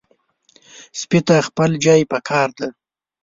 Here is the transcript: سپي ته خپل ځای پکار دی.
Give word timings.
سپي 0.99 1.19
ته 1.27 1.35
خپل 1.47 1.69
ځای 1.85 2.01
پکار 2.11 2.49
دی. 2.59 2.69